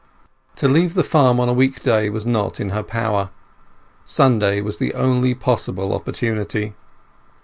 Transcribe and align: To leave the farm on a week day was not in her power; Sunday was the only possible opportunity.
To 0.55 0.67
leave 0.67 0.95
the 0.95 1.03
farm 1.03 1.39
on 1.39 1.47
a 1.47 1.53
week 1.53 1.83
day 1.83 2.09
was 2.09 2.25
not 2.25 2.59
in 2.59 2.69
her 2.69 2.81
power; 2.81 3.29
Sunday 4.03 4.59
was 4.59 4.79
the 4.79 4.95
only 4.95 5.35
possible 5.35 5.93
opportunity. 5.93 6.73